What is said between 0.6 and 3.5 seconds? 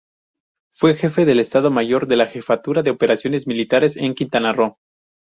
Fue Jefe del Estado Mayor de la Jefatura de Operaciones